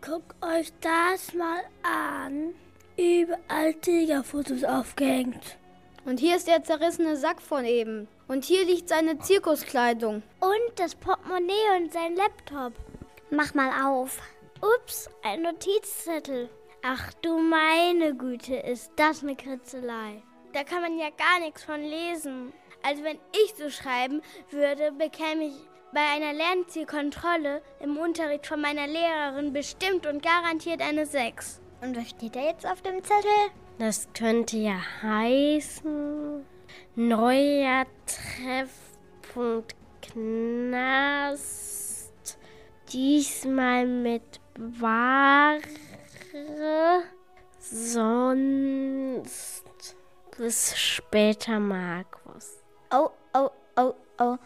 [0.08, 2.54] Guckt euch das mal an.
[2.96, 5.58] Überall Tigerfotos aufgehängt.
[6.06, 8.08] Und hier ist der zerrissene Sack von eben.
[8.30, 10.24] Und hier liegt seine Zirkuskleidung.
[10.40, 12.72] Und das Portemonnaie und sein Laptop.
[13.32, 14.22] Mach mal auf.
[14.62, 16.50] Ups, ein Notizzettel.
[16.84, 20.24] Ach du meine Güte, ist das eine Kritzelei.
[20.54, 22.54] Da kann man ja gar nichts von lesen.
[22.82, 25.56] Also wenn ich so schreiben würde, bekäme ich
[25.94, 31.62] bei einer Lernzielkontrolle im Unterricht von meiner Lehrerin bestimmt und garantiert eine 6.
[31.82, 33.30] Und was steht da jetzt auf dem Zettel?
[33.80, 36.46] Das könnte ja heißen.
[36.96, 42.12] Neuer Treffpunkt Knast.
[42.92, 45.62] Diesmal mit Ware.
[47.60, 49.64] Sonst
[50.38, 52.64] bis später, Markus.
[52.92, 54.38] Oh, oh, oh, oh.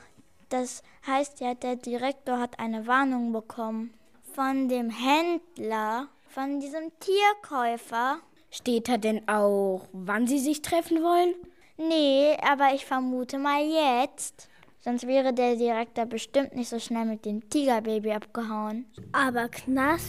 [0.52, 3.94] Das heißt ja, der Direktor hat eine Warnung bekommen.
[4.34, 8.18] Von dem Händler, von diesem Tierkäufer.
[8.50, 11.36] Steht da denn auch, wann sie sich treffen wollen?
[11.78, 14.50] Nee, aber ich vermute mal jetzt.
[14.82, 18.86] Sonst wäre der Direktor bestimmt nicht so schnell mit dem Tigerbaby abgehauen.
[19.14, 20.04] Aber Knast?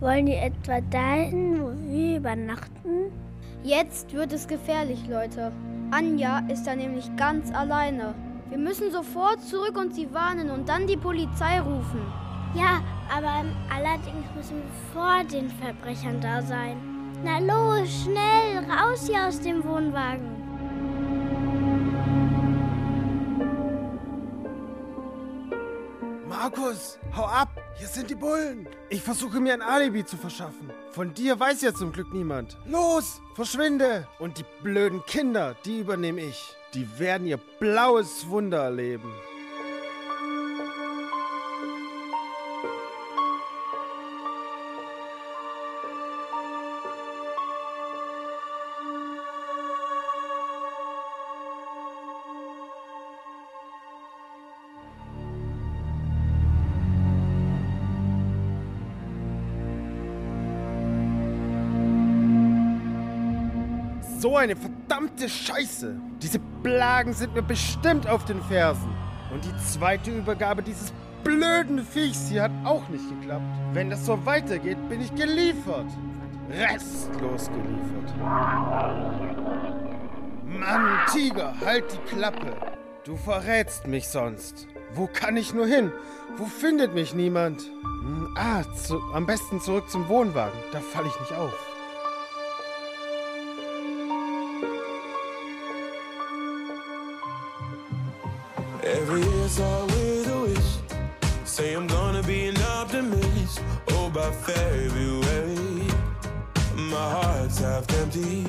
[0.00, 3.12] Wollen die etwa dahin, wo wir übernachten?
[3.64, 5.52] Jetzt wird es gefährlich, Leute.
[5.90, 8.14] Anja ist da nämlich ganz alleine.
[8.50, 12.00] Wir müssen sofort zurück und sie warnen und dann die Polizei rufen.
[12.54, 12.80] Ja,
[13.14, 16.76] aber allerdings müssen wir vor den Verbrechern da sein.
[17.22, 20.38] Na los, schnell, raus hier aus dem Wohnwagen.
[26.26, 27.48] Markus, hau ab!
[27.76, 28.66] Hier sind die Bullen!
[28.88, 30.70] Ich versuche mir ein Alibi zu verschaffen.
[30.90, 32.56] Von dir weiß ja zum Glück niemand.
[32.66, 34.08] Los, verschwinde!
[34.18, 36.57] Und die blöden Kinder, die übernehme ich.
[36.74, 39.10] Die werden ihr blaues Wunder erleben.
[64.20, 65.94] So eine verdammte Scheiße.
[66.20, 68.90] Diese Plagen sind mir bestimmt auf den Fersen.
[69.32, 70.92] Und die zweite Übergabe dieses
[71.24, 73.44] blöden Viechs hier hat auch nicht geklappt.
[73.72, 75.86] Wenn das so weitergeht, bin ich geliefert.
[76.50, 78.16] Restlos geliefert.
[80.46, 82.56] Mann, Tiger, halt die Klappe.
[83.04, 84.66] Du verrätst mich sonst.
[84.94, 85.92] Wo kann ich nur hin?
[86.36, 87.62] Wo findet mich niemand?
[87.62, 90.58] Hm, Ah, zu, am besten zurück zum Wohnwagen.
[90.72, 91.52] Da falle ich nicht auf.
[104.58, 105.86] February,
[106.92, 108.42] my heart's half empty.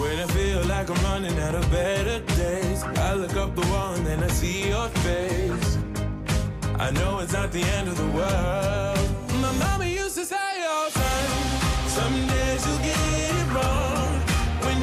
[0.00, 3.94] When I feel like I'm running out of better days, I look up the wall
[3.94, 5.78] and then I see your face.
[6.86, 9.08] I know it's not the end of the world.
[9.44, 11.32] My mama used to say all the time,
[11.98, 13.00] some days you'll get
[13.38, 14.10] it wrong.
[14.64, 14.78] When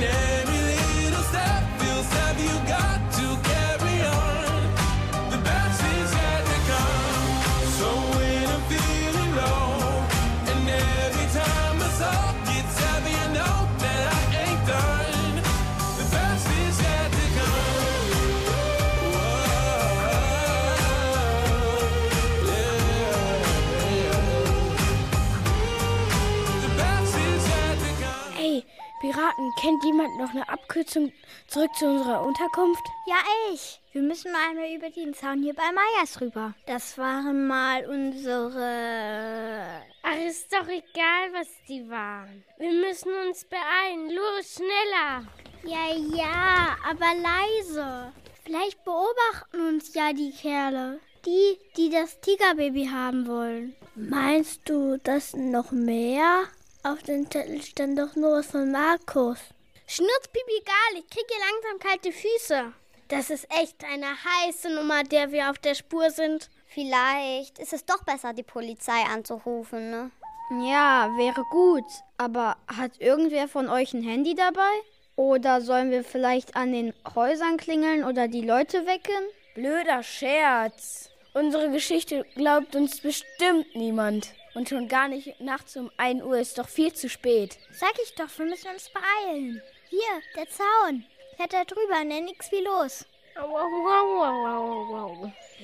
[30.76, 31.13] Abkürzung
[31.48, 32.84] zurück zu unserer Unterkunft?
[33.08, 33.15] Ja,
[33.54, 33.80] ich.
[33.94, 36.54] Wir müssen mal einmal über den Zaun hier bei Meyers rüber.
[36.65, 39.82] Das waren mal unsere.
[40.04, 42.44] Ach, ist doch egal, was die waren.
[42.58, 44.10] Wir müssen uns beeilen.
[44.10, 45.23] Los, schneller.
[45.63, 48.12] Ja, ja, aber leise.
[48.44, 51.00] Vielleicht beobachten uns ja die Kerle.
[51.26, 53.76] Die, die das Tigerbaby haben wollen.
[53.96, 56.44] Meinst du, das sind noch mehr?
[56.84, 59.40] Auf dem Zettel stand doch nur was von Markus.
[59.88, 62.73] Schnurzpipi egal, ich kriege langsam kalte Füße.
[63.08, 66.50] Das ist echt eine heiße Nummer, der wir auf der Spur sind.
[66.67, 70.12] Vielleicht ist es doch besser, die Polizei anzurufen, ne?
[70.50, 71.86] Ja, wäre gut.
[72.17, 74.71] Aber hat irgendwer von euch ein Handy dabei?
[75.15, 79.13] Oder sollen wir vielleicht an den Häusern klingeln oder die Leute wecken?
[79.54, 81.10] Blöder Scherz.
[81.33, 84.33] Unsere Geschichte glaubt uns bestimmt niemand.
[84.56, 87.58] Und schon gar nicht nachts um 1 Uhr ist doch viel zu spät.
[87.71, 89.62] Sag ich doch, wir müssen uns beeilen.
[89.96, 91.06] Hier, der Zaun.
[91.37, 93.06] Kletter drüber, ne, nix wie los.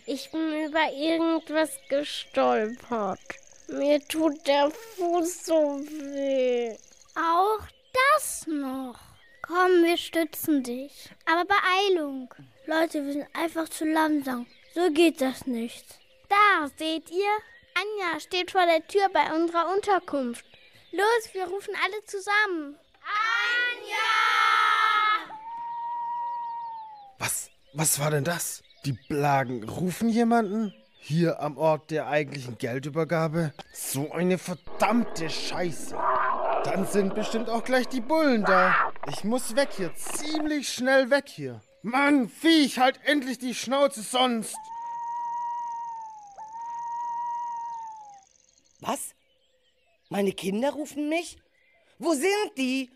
[0.05, 3.19] Ich bin über irgendwas gestolpert.
[3.67, 6.77] Mir tut der Fuß so weh.
[7.15, 7.59] Auch
[7.91, 8.97] das noch.
[9.41, 11.09] Komm, wir stützen dich.
[11.25, 12.34] Aber Beeilung.
[12.67, 14.47] Leute, wir sind einfach zu langsam.
[14.73, 15.86] So geht das nicht.
[16.29, 17.34] Da, seht ihr?
[17.73, 20.45] Anja steht vor der Tür bei unserer Unterkunft.
[20.93, 22.77] Los, wir rufen alle zusammen.
[27.19, 27.49] Was?
[27.73, 28.63] Was war denn das?
[28.85, 30.73] Die Blagen rufen jemanden?
[30.99, 33.53] Hier am Ort der eigentlichen Geldübergabe?
[33.73, 35.95] So eine verdammte Scheiße.
[36.63, 38.91] Dann sind bestimmt auch gleich die Bullen da.
[39.09, 41.61] Ich muss weg hier, ziemlich schnell weg hier.
[41.81, 44.55] Mann, Viech, halt endlich die Schnauze sonst.
[48.81, 49.15] Was?
[50.09, 51.39] Meine Kinder rufen mich?
[51.97, 52.91] Wo sind die?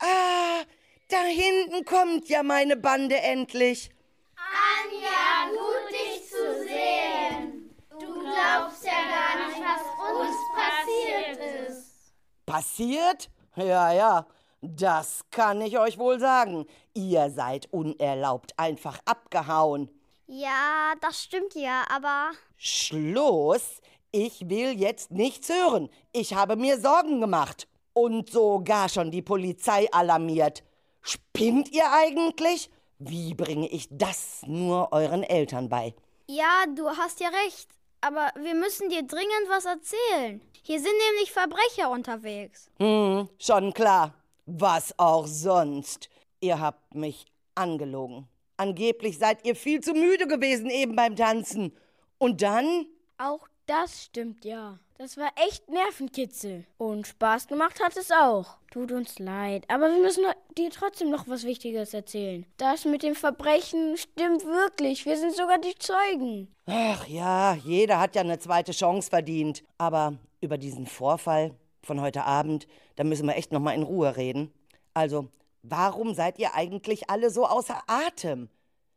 [0.00, 0.62] Ah,
[1.08, 3.90] da hinten kommt ja meine Bande endlich.
[4.36, 7.74] Anja, gut dich zu sehen.
[7.90, 12.14] Du glaubst ja gar nicht, was uns passiert ist.
[12.46, 13.30] Passiert?
[13.56, 14.26] Ja, ja,
[14.62, 16.66] das kann ich euch wohl sagen.
[16.94, 19.90] Ihr seid unerlaubt einfach abgehauen.
[20.26, 23.80] Ja, das stimmt ja, aber Schluss!
[24.12, 25.88] Ich will jetzt nichts hören.
[26.12, 30.62] Ich habe mir Sorgen gemacht und sogar schon die Polizei alarmiert.
[31.02, 32.70] Spinnt ihr eigentlich?
[32.98, 35.94] Wie bringe ich das nur euren Eltern bei?
[36.26, 37.68] Ja, du hast ja recht.
[38.02, 40.40] Aber wir müssen dir dringend was erzählen.
[40.62, 42.70] Hier sind nämlich Verbrecher unterwegs.
[42.78, 44.14] Hm, schon klar.
[44.46, 46.08] Was auch sonst.
[46.40, 48.28] Ihr habt mich angelogen.
[48.56, 51.76] Angeblich seid ihr viel zu müde gewesen eben beim Tanzen.
[52.18, 52.86] Und dann?
[53.18, 54.80] Auch das stimmt ja.
[54.98, 56.66] Das war echt Nervenkitzel.
[56.76, 58.56] Und Spaß gemacht hat es auch.
[58.72, 59.64] Tut uns leid.
[59.68, 60.24] Aber wir müssen
[60.58, 62.44] dir trotzdem noch was Wichtiges erzählen.
[62.56, 65.06] Das mit dem Verbrechen stimmt wirklich.
[65.06, 66.48] Wir sind sogar die Zeugen.
[66.66, 69.62] Ach ja, jeder hat ja eine zweite Chance verdient.
[69.78, 71.54] Aber über diesen Vorfall
[71.84, 72.66] von heute Abend,
[72.96, 74.52] da müssen wir echt noch mal in Ruhe reden.
[74.94, 75.28] Also,
[75.62, 78.48] warum seid ihr eigentlich alle so außer Atem?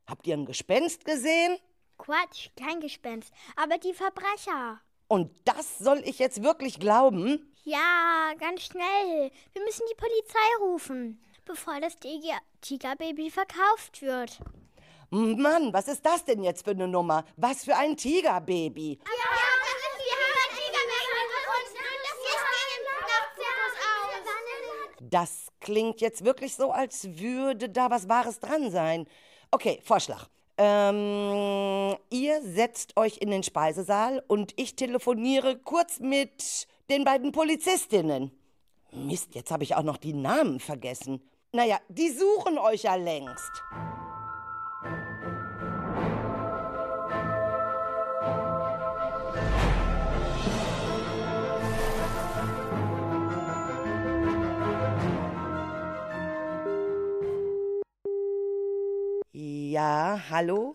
[0.08, 1.58] Habt ihr ein Gespenst gesehen?
[1.98, 3.34] Quatsch, kein Gespenst.
[3.56, 4.80] Aber die Verbrecher.
[5.08, 7.54] Und das soll ich jetzt wirklich glauben?
[7.64, 9.32] Ja, ganz schnell.
[9.54, 14.40] Wir müssen die Polizei rufen, bevor das Tiger- Tigerbaby verkauft wird.
[15.10, 17.24] Mann, was ist das denn jetzt für eine Nummer?
[17.38, 19.00] Was für ein Tigerbaby?
[25.00, 29.06] Das klingt jetzt wirklich so, als würde da was Wahres dran sein.
[29.52, 30.28] Okay, Vorschlag.
[30.66, 38.32] Ähm, ihr setzt euch in den Speisesaal und ich telefoniere kurz mit den beiden Polizistinnen.
[38.94, 41.20] Mist, jetzt habe ich auch noch die Namen vergessen.
[41.52, 43.52] Naja, die suchen euch ja längst.
[59.74, 60.72] Ja, hallo?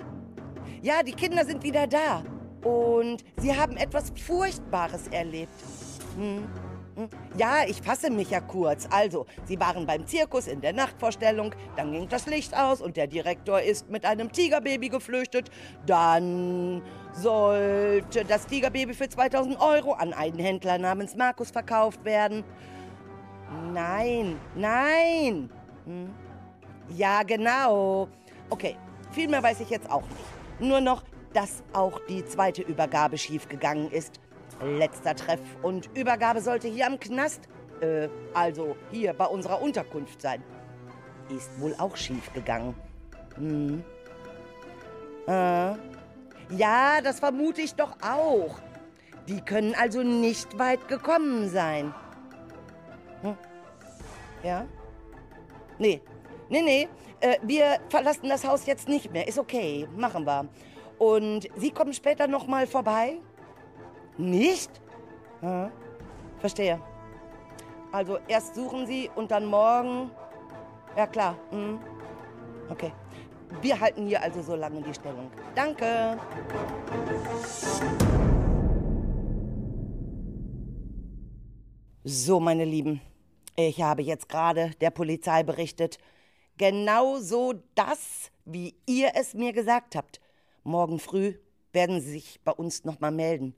[0.82, 2.24] Ja, die Kinder sind wieder da.
[2.64, 5.52] Und sie haben etwas Furchtbares erlebt.
[6.16, 6.42] Hm.
[6.96, 7.08] hm.
[7.36, 8.88] Ja, ich fasse mich ja kurz.
[8.90, 13.06] Also, sie waren beim Zirkus in der Nachtvorstellung, dann ging das Licht aus und der
[13.06, 15.48] Direktor ist mit einem Tigerbaby geflüchtet.
[15.86, 16.82] Dann
[17.12, 22.42] sollte das Tigerbaby für 2000 Euro an einen Händler namens Markus verkauft werden.
[23.72, 25.50] Nein, nein.
[25.84, 26.12] Hm.
[26.96, 28.08] Ja, genau.
[28.50, 28.76] Okay,
[29.10, 30.60] viel mehr weiß ich jetzt auch nicht.
[30.60, 31.02] Nur noch,
[31.32, 34.20] dass auch die zweite Übergabe schiefgegangen ist.
[34.62, 37.48] Letzter Treff und Übergabe sollte hier am Knast,
[37.80, 40.42] äh, also hier bei unserer Unterkunft sein.
[41.28, 42.74] Ist wohl auch schiefgegangen.
[43.36, 43.84] Hm.
[45.26, 45.74] Äh.
[46.50, 48.58] Ja, das vermute ich doch auch.
[49.28, 51.94] Die können also nicht weit gekommen sein.
[53.20, 53.36] Hm.
[54.42, 54.66] Ja?
[55.78, 56.00] Nee,
[56.48, 56.88] nee, nee.
[57.20, 59.26] Äh, wir verlassen das Haus jetzt nicht mehr.
[59.26, 60.48] Ist okay, machen wir.
[60.98, 63.18] Und Sie kommen später noch mal vorbei?
[64.16, 64.70] Nicht?
[65.40, 65.70] Hm.
[66.38, 66.80] Verstehe.
[67.90, 70.10] Also erst suchen Sie und dann morgen.
[70.96, 71.36] Ja klar.
[71.50, 71.78] Hm.
[72.68, 72.92] Okay.
[73.62, 75.30] Wir halten hier also so lange die Stellung.
[75.54, 76.18] Danke.
[82.04, 83.00] So, meine Lieben,
[83.56, 85.98] ich habe jetzt gerade der Polizei berichtet,
[86.58, 90.20] genau so das, wie ihr es mir gesagt habt.
[90.64, 91.34] Morgen früh
[91.72, 93.54] werden sie sich bei uns nochmal melden.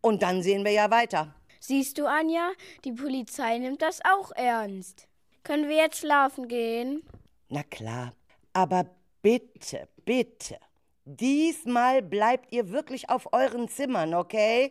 [0.00, 1.34] Und dann sehen wir ja weiter.
[1.60, 2.52] Siehst du, Anja,
[2.84, 5.08] die Polizei nimmt das auch ernst.
[5.42, 7.02] Können wir jetzt schlafen gehen?
[7.48, 8.12] Na klar.
[8.52, 8.86] Aber
[9.22, 10.58] bitte, bitte.
[11.04, 14.70] Diesmal bleibt ihr wirklich auf euren Zimmern, okay?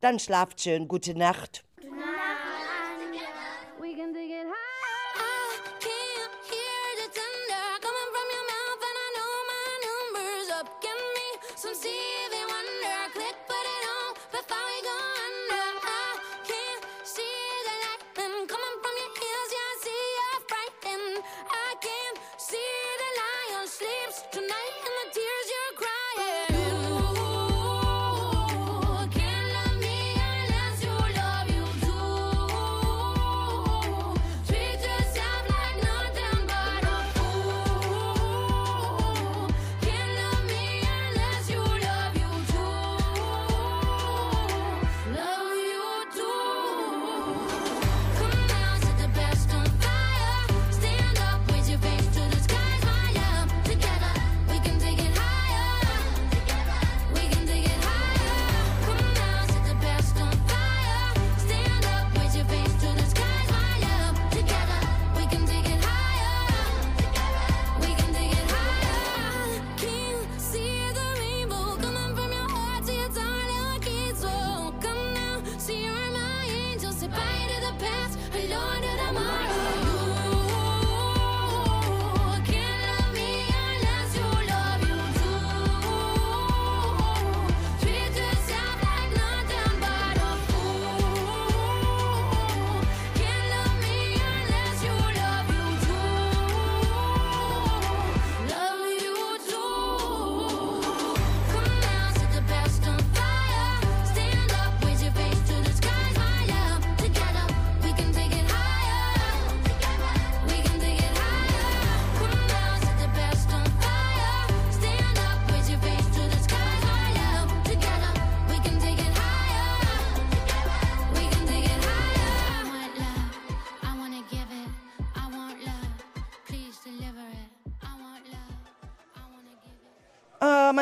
[0.00, 0.88] Dann schlaft schön.
[0.88, 1.64] Gute Nacht.
[1.82, 1.88] We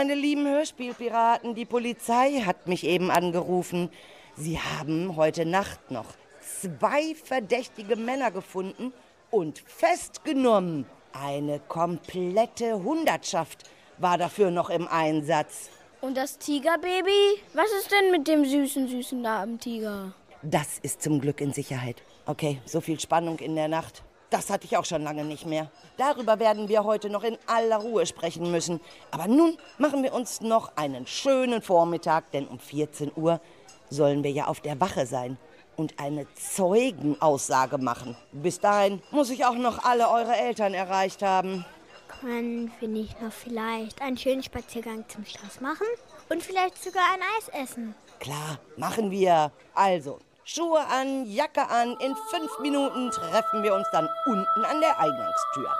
[0.08, 3.90] meine lieben Hörspielpiraten, die Polizei hat mich eben angerufen.
[4.38, 6.06] Sie haben heute Nacht noch
[6.62, 8.94] zwei verdächtige Männer gefunden
[9.30, 10.86] und festgenommen.
[11.12, 13.64] Eine komplette Hundertschaft
[13.98, 15.68] war dafür noch im Einsatz.
[16.00, 17.42] Und das Tigerbaby?
[17.52, 20.14] Was ist denn mit dem süßen, süßen Narbentiger?
[20.40, 22.02] Das ist zum Glück in Sicherheit.
[22.24, 24.02] Okay, so viel Spannung in der Nacht.
[24.30, 25.70] Das hatte ich auch schon lange nicht mehr.
[25.96, 28.80] Darüber werden wir heute noch in aller Ruhe sprechen müssen.
[29.10, 33.40] Aber nun machen wir uns noch einen schönen Vormittag, denn um 14 Uhr
[33.88, 35.38] sollen wir ja auf der Wache sein
[35.76, 38.16] und eine Zeugenaussage machen.
[38.32, 41.64] Bis dahin muss ich auch noch alle eure Eltern erreicht haben.
[42.20, 45.86] Können wir nicht noch vielleicht einen schönen Spaziergang zum Schloss machen?
[46.28, 47.94] Und vielleicht sogar ein Eis essen?
[48.18, 49.52] Klar, machen wir.
[49.74, 50.18] Also,
[50.50, 51.94] Schuhe an, Jacke an.
[51.98, 55.70] In fünf Minuten treffen wir uns dann unten an der Eingangstür.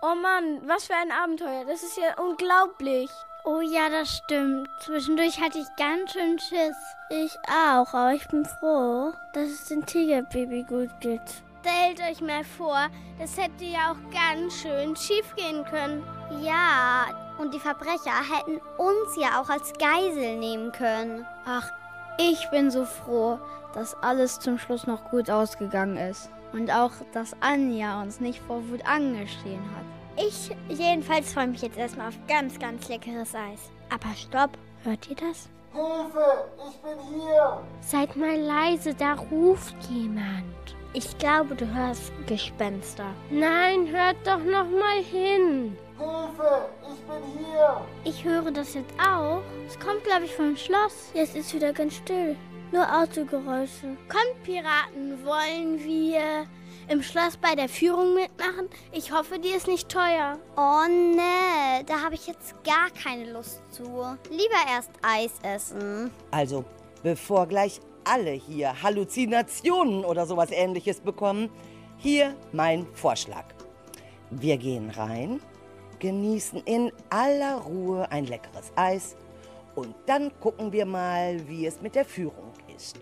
[0.00, 1.64] Oh Mann, was für ein Abenteuer.
[1.64, 3.10] Das ist ja unglaublich.
[3.42, 4.68] Oh ja, das stimmt.
[4.78, 6.76] Zwischendurch hatte ich ganz schön Schiss.
[7.10, 11.45] Ich auch, aber ich bin froh, dass es dem Tigerbaby gut geht.
[11.66, 12.86] Stellt euch mal vor,
[13.18, 16.04] das hätte ja auch ganz schön schief gehen können.
[16.40, 17.06] Ja,
[17.38, 21.26] und die Verbrecher hätten uns ja auch als Geisel nehmen können.
[21.44, 21.68] Ach,
[22.18, 23.40] ich bin so froh,
[23.74, 26.30] dass alles zum Schluss noch gut ausgegangen ist.
[26.52, 30.24] Und auch, dass Anja uns nicht vor Wut angeschrien hat.
[30.24, 33.72] Ich jedenfalls freue mich jetzt erstmal auf ganz, ganz leckeres Eis.
[33.92, 35.48] Aber stopp, hört ihr das?
[35.72, 37.60] Hilfe, ich bin hier.
[37.80, 40.76] Seid mal leise, da ruft jemand.
[40.96, 43.04] Ich glaube, du hörst Gespenster.
[43.28, 45.76] Nein, hört doch noch mal hin.
[45.98, 47.80] Hilfe, ich bin hier.
[48.04, 49.42] Ich höre das jetzt auch.
[49.68, 51.10] Es kommt, glaube ich, vom Schloss.
[51.12, 52.34] Jetzt ist wieder ganz still.
[52.72, 53.94] Nur Autogeräusche.
[54.08, 56.46] Kommt, Piraten, wollen wir
[56.88, 58.70] im Schloss bei der Führung mitmachen?
[58.90, 60.38] Ich hoffe, die ist nicht teuer.
[60.56, 63.84] Oh ne, da habe ich jetzt gar keine Lust zu.
[64.30, 66.10] Lieber erst Eis essen.
[66.30, 66.64] Also,
[67.02, 71.50] bevor gleich alle hier Halluzinationen oder sowas ähnliches bekommen,
[71.98, 73.44] hier mein Vorschlag.
[74.30, 75.40] Wir gehen rein,
[75.98, 79.16] genießen in aller Ruhe ein leckeres Eis
[79.74, 82.98] und dann gucken wir mal, wie es mit der Führung ist.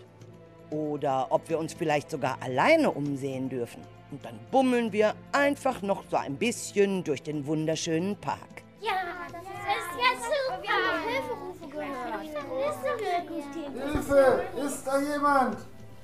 [0.71, 3.81] Oder ob wir uns vielleicht sogar alleine umsehen dürfen.
[4.11, 8.63] Und dann bummeln wir einfach noch so ein bisschen durch den wunderschönen Park.
[8.81, 8.93] Ja,
[9.31, 9.49] das ist
[9.97, 10.61] ja super.
[10.61, 11.44] Wir haben Hilferufe
[11.75, 12.21] gehört.
[13.91, 14.45] Hilfe!
[14.65, 15.57] Ist da jemand?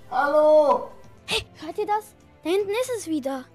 [0.10, 0.92] Hallo?
[1.26, 2.16] Hey, hört ihr das?
[2.44, 3.46] Da hinten ist es wieder.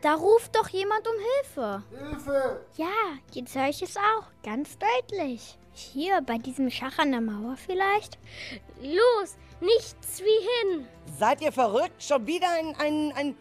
[0.00, 1.82] Da ruft doch jemand um Hilfe.
[1.90, 2.66] Hilfe!
[2.76, 2.86] Ja,
[3.32, 4.24] jetzt höre ich es auch.
[4.44, 5.58] Ganz deutlich.
[5.72, 8.18] Hier, bei diesem Schach an der Mauer vielleicht?
[8.80, 10.86] Los, nichts wie hin.
[11.18, 12.02] Seid ihr verrückt?
[12.02, 13.36] Schon wieder ein, ein, ein,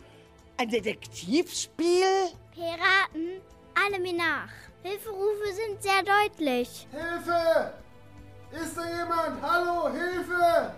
[0.57, 2.05] ein Detektivspiel?
[2.53, 3.41] Piraten,
[3.75, 4.49] alle mir nach.
[4.83, 6.87] Hilferufe sind sehr deutlich.
[6.91, 7.73] Hilfe!
[8.51, 9.41] Ist da jemand?
[9.41, 10.73] Hallo, Hilfe!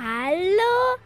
[0.00, 0.96] Hallo?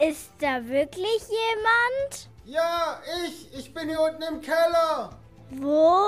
[0.00, 2.28] Ist da wirklich jemand?
[2.44, 3.54] Ja, ich.
[3.56, 5.10] Ich bin hier unten im Keller.
[5.50, 6.00] Wo?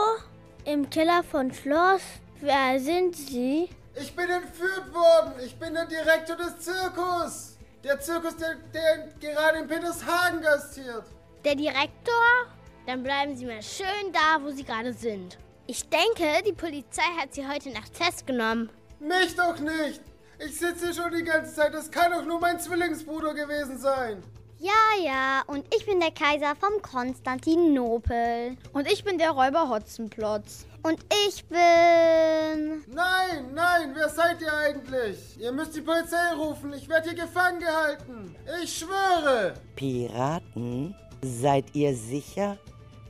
[0.65, 2.03] Im Keller von Schloss?
[2.41, 3.69] Wer sind Sie?
[3.95, 5.35] Ich bin entführt worden.
[5.45, 7.57] Ich bin der Direktor des Zirkus.
[7.85, 11.05] Der Zirkus, der, der gerade in Petershagen gastiert.
[11.45, 12.47] Der Direktor?
[12.87, 15.39] Dann bleiben Sie mal schön da, wo Sie gerade sind.
[15.69, 18.71] Ich denke, die Polizei hat Sie heute Nacht festgenommen.
[19.03, 20.01] Mich doch nicht.
[20.39, 21.75] Ich sitze hier schon die ganze Zeit.
[21.75, 24.23] Das kann doch nur mein Zwillingsbruder gewesen sein.
[24.61, 28.57] Ja, ja, und ich bin der Kaiser vom Konstantinopel.
[28.73, 30.67] Und ich bin der Räuber Hotzenplotz.
[30.85, 32.85] Und ich bin...
[32.87, 35.37] Nein, nein, wer seid ihr eigentlich?
[35.37, 36.73] Ihr müsst die Polizei rufen.
[36.75, 38.37] Ich werde hier gefangen gehalten.
[38.63, 39.55] Ich schwöre.
[39.75, 40.95] Piraten?
[41.23, 42.57] Seid ihr sicher,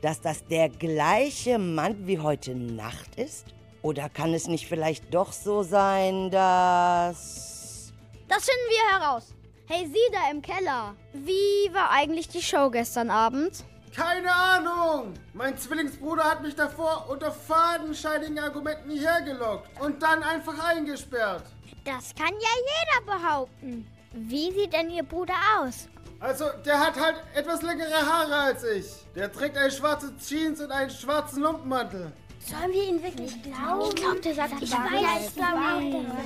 [0.00, 3.44] dass das der gleiche Mann wie heute Nacht ist?
[3.82, 7.92] Oder kann es nicht vielleicht doch so sein, dass...
[8.28, 9.34] Das finden wir heraus.
[9.66, 10.94] Hey, Sie da im Keller.
[11.12, 13.64] Wie war eigentlich die Show gestern Abend?
[13.94, 15.14] Keine Ahnung.
[15.34, 21.44] Mein Zwillingsbruder hat mich davor unter fadenscheinigen Argumenten hierher gelockt und dann einfach eingesperrt.
[21.84, 23.86] Das kann ja jeder behaupten.
[24.12, 25.88] Wie sieht denn Ihr Bruder aus?
[26.20, 28.86] Also, der hat halt etwas längere Haare als ich.
[29.16, 32.12] Der trägt eine schwarze Jeans und einen schwarzen Lumpenmantel.
[32.44, 33.88] Sollen wir ihn wirklich glauben?
[33.88, 35.58] Ich glaube, der sagt Ich weiß, ich glaube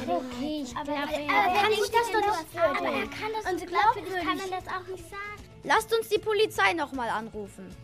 [0.09, 4.25] Okay, ich glaube, er kann ich das doch nicht Aber er kann das Und glaubwürdig
[4.25, 5.47] kann er das auch nicht sagen.
[5.63, 7.75] Lasst uns die Polizei nochmal anrufen.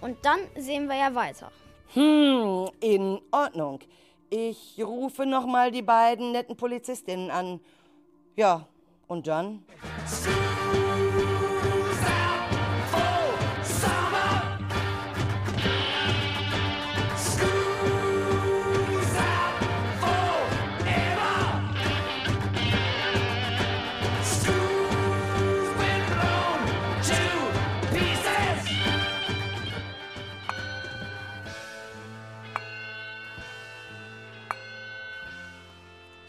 [0.00, 1.50] Und dann sehen wir ja weiter.
[1.94, 3.80] Hm, in Ordnung.
[4.28, 7.60] Ich rufe noch mal die beiden netten Polizistinnen an.
[8.36, 8.66] Ja,
[9.06, 9.64] und dann?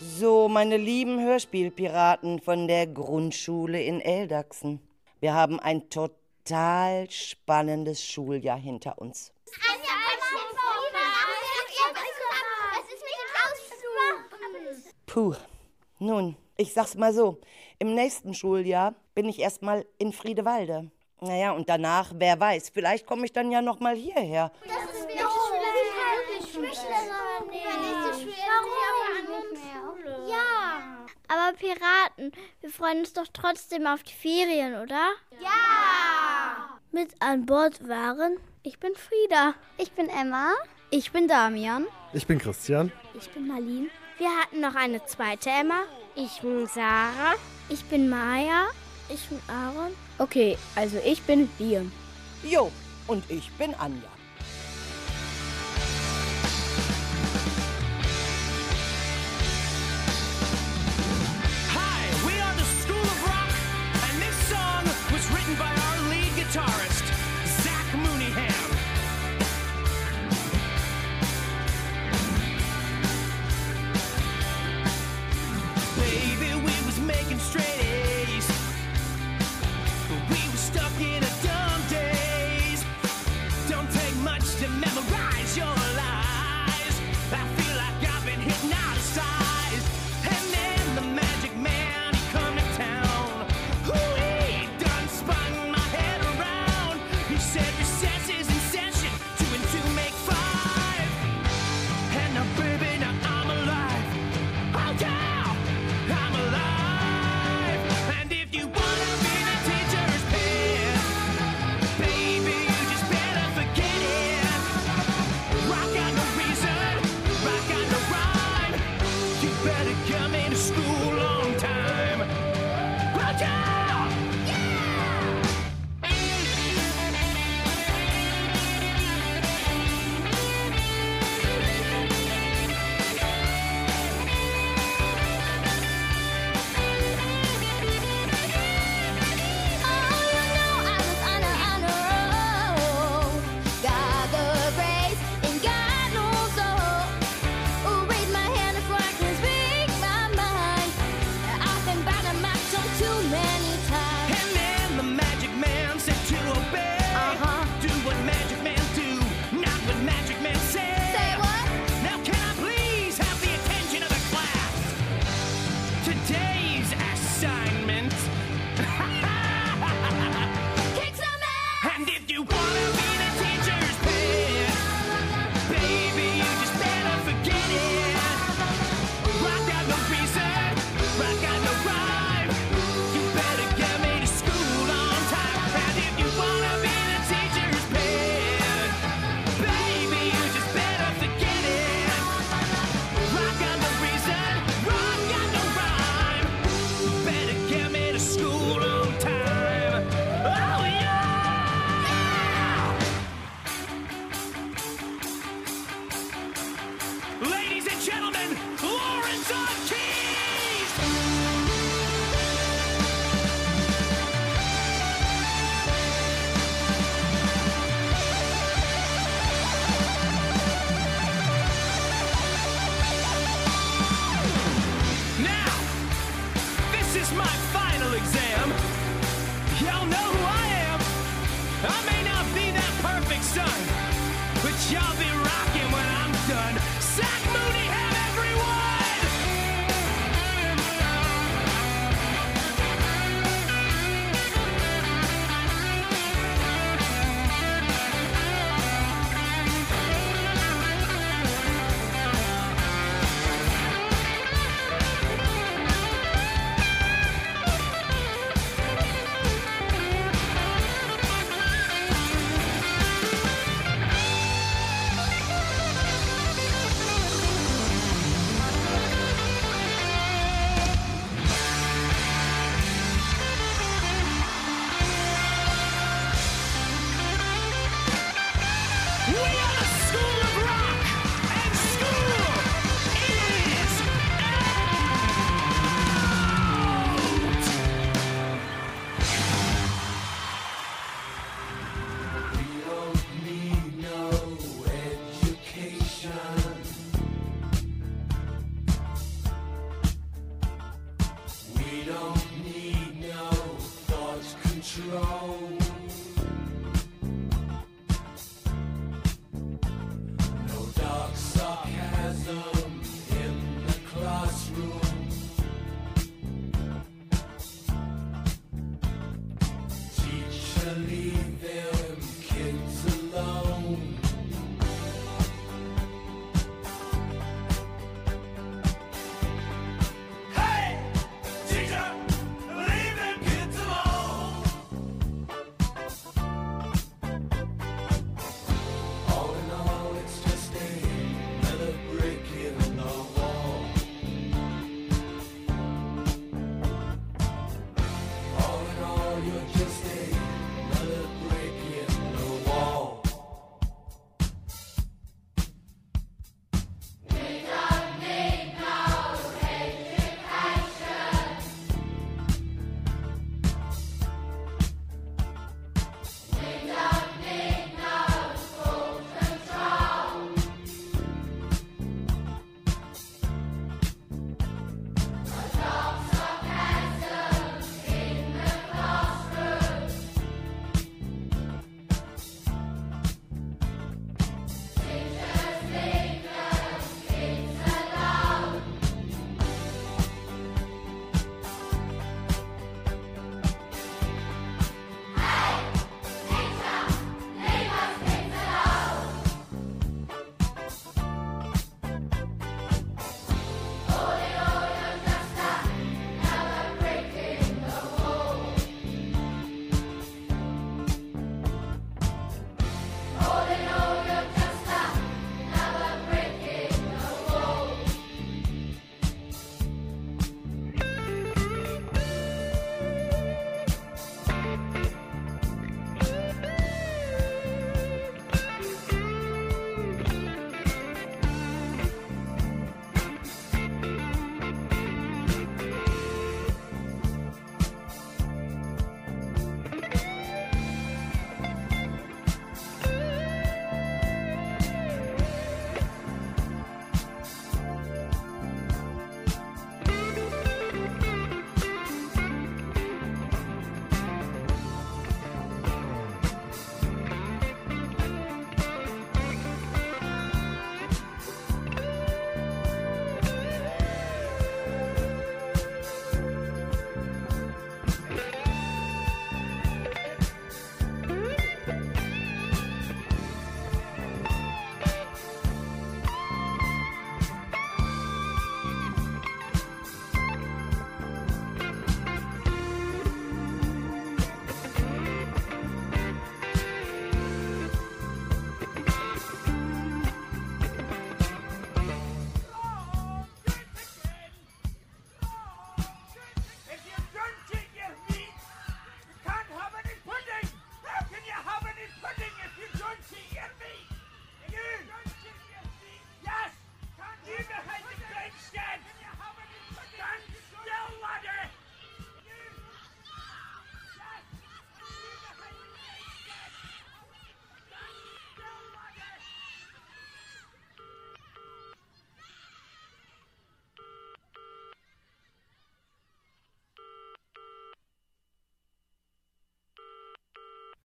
[0.01, 4.79] So, meine lieben Hörspielpiraten von der Grundschule in Eldachsen.
[5.19, 9.33] Wir haben ein total spannendes Schuljahr hinter uns.
[15.05, 15.35] Puh,
[15.97, 17.41] nun, ich sag's mal so.
[17.77, 20.91] Im nächsten Schuljahr bin ich erstmal in Friedewalde.
[21.19, 24.53] Naja, und danach, wer weiß, vielleicht komme ich dann ja noch mal hierher.
[24.63, 26.47] Das ist wirklich schlecht.
[26.47, 27.65] Ich möchte das aber nicht.
[27.65, 28.79] Warum?
[30.29, 31.05] Ja.
[31.49, 32.31] Aber Piraten,
[32.61, 35.09] wir freuen uns doch trotzdem auf die Ferien, oder?
[35.41, 36.79] Ja!
[36.91, 39.55] Mit an Bord waren, ich bin Frieda.
[39.77, 40.53] Ich bin Emma.
[40.91, 41.87] Ich bin Damian.
[42.13, 42.91] Ich bin Christian.
[43.15, 43.89] Ich bin Marlene.
[44.17, 45.83] Wir hatten noch eine zweite Emma.
[46.15, 47.35] Ich bin Sarah.
[47.69, 48.67] Ich bin Maya.
[49.07, 49.95] Ich bin Aaron.
[50.19, 51.91] Okay, also ich bin Liam.
[52.43, 52.71] Jo,
[53.07, 54.09] und ich bin Anja.